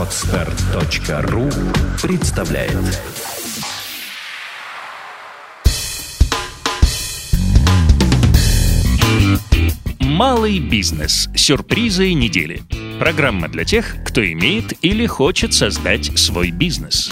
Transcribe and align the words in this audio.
Отстар.ру 0.00 1.50
представляет 2.00 2.72
Малый 10.00 10.58
бизнес. 10.58 11.28
Сюрпризы 11.36 12.14
недели. 12.14 12.62
Программа 12.98 13.48
для 13.48 13.66
тех, 13.66 13.96
кто 14.06 14.24
имеет 14.24 14.72
или 14.82 15.04
хочет 15.04 15.52
создать 15.52 16.18
свой 16.18 16.50
бизнес. 16.50 17.10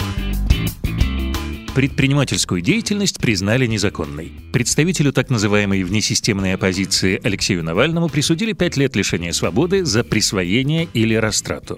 Предпринимательскую 1.75 2.61
деятельность 2.61 3.19
признали 3.19 3.67
незаконной. 3.67 4.31
Представителю 4.51 5.13
так 5.13 5.29
называемой 5.29 5.83
внесистемной 5.83 6.55
оппозиции 6.55 7.21
Алексею 7.23 7.63
Навальному 7.63 8.09
присудили 8.09 8.53
пять 8.53 8.77
лет 8.77 8.95
лишения 8.95 9.31
свободы 9.31 9.85
за 9.85 10.03
присвоение 10.03 10.87
или 10.95 11.13
растрату. 11.13 11.77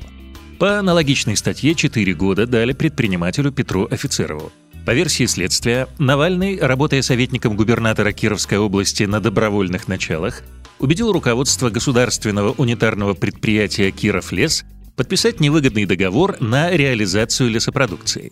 По 0.62 0.78
аналогичной 0.78 1.36
статье 1.38 1.74
4 1.74 2.14
года 2.14 2.46
дали 2.46 2.74
предпринимателю 2.74 3.52
Петру 3.52 3.88
Офицерову. 3.90 4.52
По 4.86 4.92
версии 4.92 5.26
следствия, 5.26 5.88
Навальный, 5.98 6.60
работая 6.60 7.02
советником 7.02 7.56
губернатора 7.56 8.12
Кировской 8.12 8.60
области 8.60 9.02
на 9.02 9.20
добровольных 9.20 9.88
началах, 9.88 10.44
убедил 10.78 11.12
руководство 11.12 11.72
государственного 11.72 12.52
унитарного 12.52 13.16
предприятия 13.16 13.90
«Киров 13.90 14.32
лес» 14.32 14.64
подписать 14.96 15.40
невыгодный 15.40 15.88
договор 15.88 16.38
на 16.40 16.70
реализацию 16.70 17.50
лесопродукции. 17.50 18.32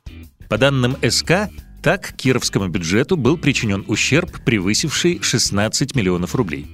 По 0.50 0.60
данным 0.60 0.98
СК, 1.10 1.50
так 1.82 2.14
кировскому 2.16 2.68
бюджету 2.68 3.18
был 3.18 3.40
причинен 3.40 3.84
ущерб, 3.88 4.44
превысивший 4.46 5.18
16 5.20 5.96
миллионов 5.96 6.36
рублей. 6.36 6.68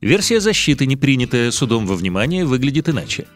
Версия 0.00 0.38
защиты, 0.38 0.86
не 0.86 0.94
принятая 0.94 1.50
судом 1.50 1.86
во 1.86 1.96
внимание, 1.96 2.44
выглядит 2.44 2.88
иначе. 2.88 3.26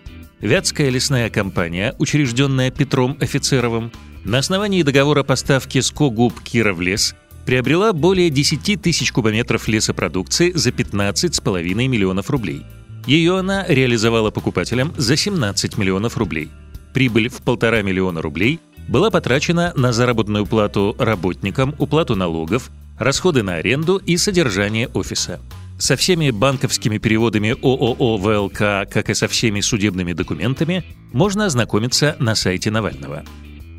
Вятская 0.40 0.88
лесная 0.88 1.28
компания, 1.28 1.94
учрежденная 1.98 2.70
Петром 2.70 3.18
Офицеровым, 3.20 3.92
на 4.24 4.38
основании 4.38 4.82
договора 4.82 5.22
поставки 5.22 5.78
СКО-ГУП 5.80 6.40
«Кировлес» 6.42 7.14
приобрела 7.44 7.92
более 7.92 8.30
10 8.30 8.80
тысяч 8.80 9.12
кубометров 9.12 9.68
лесопродукции 9.68 10.52
за 10.52 10.70
15,5 10.70 11.74
миллионов 11.74 12.30
рублей. 12.30 12.64
Ее 13.06 13.38
она 13.38 13.66
реализовала 13.66 14.30
покупателям 14.30 14.94
за 14.96 15.14
17 15.16 15.76
миллионов 15.76 16.16
рублей. 16.16 16.48
Прибыль 16.94 17.28
в 17.28 17.42
полтора 17.42 17.82
миллиона 17.82 18.22
рублей 18.22 18.60
была 18.88 19.10
потрачена 19.10 19.74
на 19.76 19.92
заработную 19.92 20.46
плату 20.46 20.96
работникам, 20.98 21.74
уплату 21.78 22.16
налогов, 22.16 22.70
расходы 22.98 23.42
на 23.42 23.56
аренду 23.56 23.98
и 23.98 24.16
содержание 24.16 24.88
офиса. 24.88 25.38
Со 25.80 25.96
всеми 25.96 26.30
банковскими 26.30 26.98
переводами 26.98 27.52
ООО 27.52 28.18
ВЛК, 28.18 28.86
как 28.92 29.08
и 29.08 29.14
со 29.14 29.28
всеми 29.28 29.62
судебными 29.62 30.12
документами, 30.12 30.84
можно 31.14 31.46
ознакомиться 31.46 32.16
на 32.18 32.34
сайте 32.34 32.70
Навального. 32.70 33.24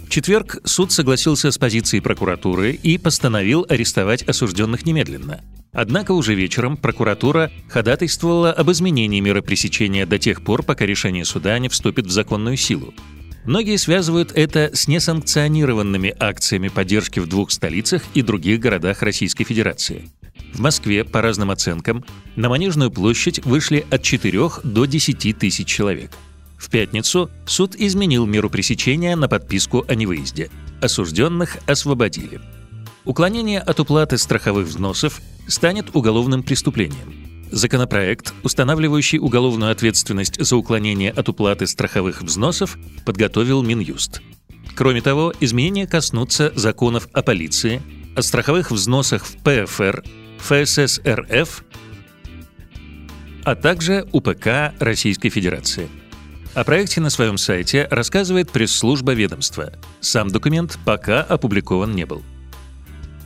В 0.07 0.09
четверг 0.09 0.57
суд 0.63 0.91
согласился 0.91 1.52
с 1.52 1.59
позицией 1.59 2.02
прокуратуры 2.02 2.72
и 2.72 2.97
постановил 2.97 3.67
арестовать 3.69 4.23
осужденных 4.23 4.83
немедленно. 4.83 5.41
Однако 5.73 6.13
уже 6.13 6.33
вечером 6.33 6.75
прокуратура 6.75 7.52
ходатайствовала 7.69 8.52
об 8.52 8.72
изменении 8.72 9.19
меры 9.19 9.44
пресечения 9.44 10.07
до 10.07 10.17
тех 10.17 10.44
пор, 10.44 10.63
пока 10.63 10.88
решение 10.88 11.23
суда 11.23 11.59
не 11.59 11.69
вступит 11.69 12.07
в 12.07 12.11
законную 12.11 12.57
силу. 12.57 12.95
Многие 13.45 13.77
связывают 13.77 14.31
это 14.33 14.72
с 14.73 14.88
несанкционированными 14.88 16.16
акциями 16.19 16.69
поддержки 16.69 17.19
в 17.19 17.27
двух 17.27 17.52
столицах 17.52 18.02
и 18.16 18.23
других 18.23 18.59
городах 18.59 19.03
Российской 19.03 19.44
Федерации. 19.44 20.09
В 20.53 20.59
Москве, 20.59 21.03
по 21.03 21.21
разным 21.21 21.52
оценкам, 21.52 22.03
на 22.35 22.49
Манежную 22.49 22.91
площадь 22.91 23.44
вышли 23.45 23.85
от 23.89 24.03
4 24.03 24.49
до 24.63 24.85
10 24.85 25.38
тысяч 25.38 25.67
человек. 25.67 26.11
В 26.57 26.69
пятницу 26.69 27.31
суд 27.45 27.75
изменил 27.75 28.25
меру 28.25 28.49
пресечения 28.49 29.16
на 29.16 29.27
подписку 29.27 29.83
о 29.88 29.95
невыезде. 29.95 30.52
Осужденных 30.81 31.57
освободили. 31.66 32.39
Уклонение 33.03 33.59
от 33.59 33.79
уплаты 33.79 34.17
страховых 34.17 34.67
взносов 34.67 35.22
станет 35.47 35.95
уголовным 35.95 36.44
преступлением. 36.44 37.50
Законопроект, 37.51 38.33
устанавливающий 38.44 39.19
уголовную 39.19 39.72
ответственность 39.72 40.39
за 40.39 40.56
уклонение 40.56 41.12
от 41.12 41.28
уплаты 41.28 41.68
страховых 41.68 42.22
взносов, 42.22 42.78
подготовил 43.06 43.63
Минюст. 43.63 44.22
Кроме 44.75 45.01
того, 45.01 45.33
изменения 45.39 45.88
коснутся 45.88 46.53
законов 46.56 47.09
о 47.12 47.23
полиции, 47.23 47.81
о 48.16 48.22
страховых 48.22 48.72
взносах 48.72 49.25
в 49.25 49.35
ПФР, 49.38 50.03
ФСС 50.41 51.00
РФ, 51.06 51.63
а 53.44 53.56
также 53.56 54.07
УПК 54.12 54.74
Российской 54.79 55.29
Федерации. 55.29 55.90
О 56.53 56.63
проекте 56.63 57.00
на 57.00 57.09
своем 57.09 57.38
сайте 57.38 57.88
рассказывает 57.90 58.51
пресс-служба 58.51 59.13
ведомства. 59.13 59.72
Сам 60.01 60.30
документ 60.30 60.78
пока 60.84 61.22
опубликован 61.22 61.96
не 61.96 62.06
был. 62.06 62.24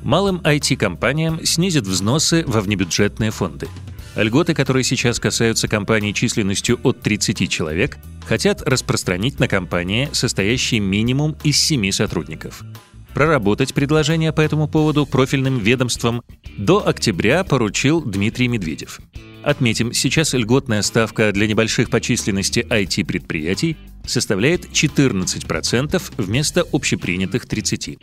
Малым 0.04 0.38
IT-компаниям 0.44 1.44
снизят 1.44 1.88
взносы 1.88 2.44
во 2.46 2.62
внебюджетные 2.62 3.32
фонды– 3.32 3.68
Льготы, 4.16 4.54
которые 4.54 4.86
сейчас 4.86 5.20
касаются 5.20 5.68
компаний 5.68 6.14
численностью 6.14 6.80
от 6.84 7.02
30 7.02 7.50
человек, 7.50 7.98
хотят 8.26 8.62
распространить 8.62 9.40
на 9.40 9.50
компании, 9.50 10.10
состоящие 10.14 10.80
минимум 10.80 11.36
из 11.44 11.60
7 11.60 11.92
сотрудников. 11.92 12.64
Проработать 13.16 13.74
предложение 13.74 14.34
по 14.34 14.42
этому 14.42 14.68
поводу 14.68 15.06
профильным 15.06 15.58
ведомством 15.58 16.22
до 16.58 16.86
октября 16.86 17.46
поручил 17.46 18.02
Дмитрий 18.02 18.50
Медведев. 18.50 19.00
Отметим, 19.42 19.94
сейчас 19.94 20.34
льготная 20.34 20.82
ставка 20.82 21.32
для 21.32 21.48
небольших 21.48 21.90
по 21.90 22.02
численности 22.02 22.60
IT-предприятий 22.70 23.78
составляет 24.06 24.66
14% 24.66 26.02
вместо 26.18 26.66
общепринятых 26.74 27.46
30%. 27.46 28.00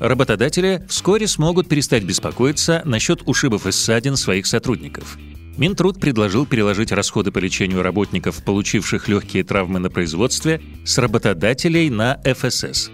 Работодатели 0.00 0.86
вскоре 0.88 1.28
смогут 1.28 1.68
перестать 1.68 2.04
беспокоиться 2.04 2.80
насчет 2.86 3.20
ушибов 3.28 3.66
и 3.66 3.72
ссадин 3.72 4.16
своих 4.16 4.46
сотрудников– 4.46 5.18
Минтруд 5.58 6.00
предложил 6.00 6.46
переложить 6.46 6.90
расходы 6.90 7.32
по 7.32 7.38
лечению 7.38 7.82
работников, 7.82 8.42
получивших 8.42 9.08
легкие 9.08 9.44
травмы 9.44 9.78
на 9.78 9.90
производстве, 9.90 10.62
с 10.86 10.96
работодателей 10.96 11.90
на 11.90 12.18
ФСС. 12.24 12.90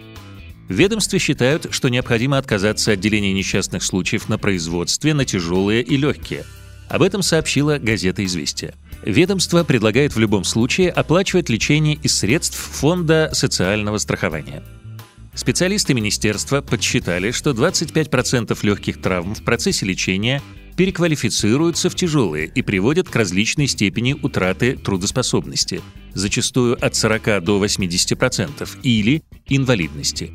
В 0.69 0.73
ведомстве 0.73 1.19
считают, 1.19 1.69
что 1.71 1.89
необходимо 1.89 2.39
отказаться 2.39 2.93
от 2.93 3.01
деления 3.01 3.33
несчастных 3.33 3.85
случаев 3.85 4.29
на 4.29 4.37
производстве 4.37 5.15
на 5.15 5.25
тяжелые 5.25 5.83
и 5.83 5.97
легкие. 5.97 6.45
Об 6.89 7.03
этом 7.03 7.23
сообщила 7.23 7.79
газета 7.79 8.25
«Известия». 8.25 8.75
Ведомство 9.05 9.63
предлагает 9.63 10.17
в 10.17 10.19
любом 10.19 10.43
случае 10.43 10.91
оплачивать 10.91 11.49
лечение 11.49 11.97
из 12.03 12.19
средств 12.19 12.59
Фонда 12.59 13.31
социального 13.33 13.99
страхования. 13.99 14.63
Специалисты 15.35 15.95
министерства 15.95 16.63
подсчитали, 16.63 17.31
что 17.31 17.51
25% 17.51 18.59
легких 18.63 19.01
травм 19.01 19.35
в 19.35 19.45
процессе 19.45 19.87
лечения 19.87 20.43
переквалифицируются 20.77 21.91
в 21.91 21.95
тяжелые 21.95 22.47
и 22.47 22.63
приводят 22.63 23.09
к 23.09 23.17
различной 23.17 23.67
степени 23.67 24.15
утраты 24.15 24.77
трудоспособности, 24.77 25.83
зачастую 26.15 26.83
от 26.85 26.95
40 26.95 27.45
до 27.45 27.65
80%, 27.65 28.79
или 28.83 29.23
инвалидности. 29.49 30.33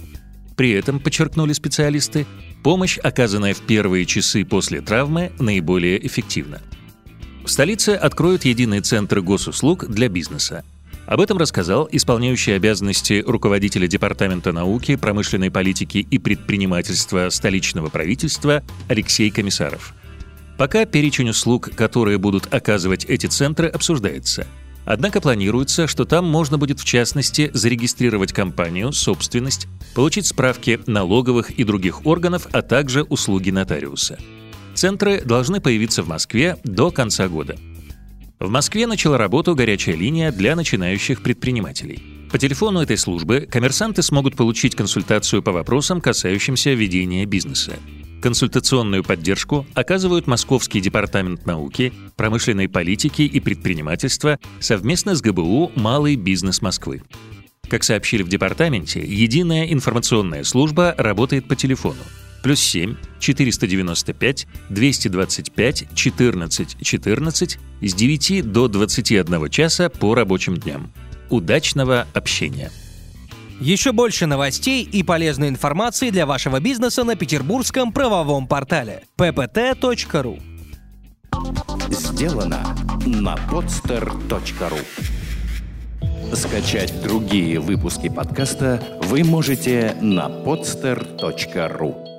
При 0.62 0.74
этом, 0.74 1.00
подчеркнули 1.00 1.54
специалисты, 1.54 2.28
помощь, 2.62 3.00
оказанная 3.00 3.56
в 3.56 3.62
первые 3.62 4.06
часы 4.06 4.46
после 4.46 4.80
травмы, 4.80 5.32
наиболее 5.40 6.06
эффективна. 6.06 6.62
В 7.44 7.50
столице 7.50 7.90
откроют 7.96 8.46
единый 8.46 8.82
центр 8.82 9.22
госуслуг 9.22 9.88
для 9.88 10.08
бизнеса. 10.08 10.64
Об 11.08 11.20
этом 11.20 11.40
рассказал 11.40 11.90
исполняющий 11.92 12.52
обязанности 12.52 13.24
руководителя 13.26 13.88
Департамента 13.88 14.52
науки, 14.52 14.98
промышленной 14.98 15.50
политики 15.50 15.98
и 15.98 16.20
предпринимательства 16.20 17.32
столичного 17.32 17.90
правительства 17.90 18.62
Алексей 18.88 19.32
Комиссаров. 19.32 19.96
Пока 20.60 20.86
перечень 20.86 21.30
услуг, 21.30 21.72
которые 21.76 22.20
будут 22.20 22.54
оказывать 22.54 23.06
эти 23.06 23.26
центры, 23.26 23.68
обсуждается. 23.68 24.46
Однако 24.86 25.22
планируется, 25.22 25.88
что 25.88 26.06
там 26.06 26.26
можно 26.26 26.58
будет 26.58 26.80
в 26.80 26.86
частности 26.86 27.52
зарегистрировать 27.54 28.34
компанию, 28.34 28.92
собственность, 28.92 29.68
получить 29.94 30.26
справки 30.26 30.80
налоговых 30.88 31.52
и 31.52 31.64
других 31.64 32.06
органов, 32.06 32.48
а 32.52 32.62
также 32.62 33.04
услуги 33.04 33.52
нотариуса. 33.52 34.18
Центры 34.74 35.22
должны 35.22 35.62
появиться 35.62 36.02
в 36.02 36.08
Москве 36.08 36.58
до 36.64 36.92
конца 36.92 37.28
года. 37.28 37.58
В 38.40 38.50
Москве 38.50 38.88
начала 38.88 39.18
работу 39.18 39.54
горячая 39.54 39.96
линия 39.96 40.32
для 40.32 40.56
начинающих 40.56 41.22
предпринимателей. 41.22 42.28
По 42.32 42.40
телефону 42.40 42.82
этой 42.82 42.98
службы 42.98 43.48
коммерсанты 43.52 44.02
смогут 44.02 44.36
получить 44.36 44.76
консультацию 44.76 45.44
по 45.44 45.52
вопросам, 45.52 46.02
касающимся 46.02 46.72
ведения 46.72 47.26
бизнеса. 47.26 47.74
Консультационную 48.22 49.04
поддержку 49.04 49.66
оказывают 49.74 50.28
Московский 50.28 50.80
департамент 50.80 51.46
науки, 51.46 51.92
промышленной 52.16 52.70
политики 52.70 53.24
и 53.24 53.40
предпринимательства 53.40 54.38
совместно 54.60 55.16
с 55.16 55.22
ГБУ 55.22 55.72
«Малый 55.76 56.16
бизнес 56.16 56.62
Москвы». 56.62 57.02
Как 57.68 57.84
сообщили 57.84 58.22
в 58.22 58.30
департаменте, 58.30 59.00
единая 59.00 59.72
информационная 59.72 60.44
служба 60.44 60.94
работает 60.98 61.48
по 61.48 61.56
телефону 61.56 62.02
плюс 62.44 62.60
7 62.60 62.96
495 63.20 64.48
225 64.70 65.88
14 65.96 66.78
14 66.82 67.60
с 67.82 67.94
9 67.94 68.52
до 68.52 68.68
21 68.68 69.50
часа 69.50 69.90
по 69.90 70.16
рабочим 70.16 70.58
дням. 70.58 70.92
Удачного 71.30 72.08
общения! 72.14 72.72
Еще 73.62 73.92
больше 73.92 74.26
новостей 74.26 74.82
и 74.82 75.04
полезной 75.04 75.50
информации 75.50 76.10
для 76.10 76.26
вашего 76.26 76.60
бизнеса 76.60 77.04
на 77.04 77.16
петербургском 77.16 77.94
правовом 77.94 78.48
портале 78.48 79.04
ppt.ru 79.20 80.42
Сделано 81.92 82.76
на 83.06 83.36
podster.ru 83.52 84.80
Скачать 86.36 87.04
другие 87.04 87.60
выпуски 87.60 88.10
подкаста 88.10 88.82
вы 89.04 89.24
можете 89.24 89.96
на 90.02 90.28
podster.ru 90.28 92.11